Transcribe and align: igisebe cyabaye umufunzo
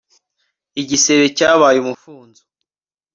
igisebe 0.81 1.25
cyabaye 1.37 1.77
umufunzo 1.79 2.41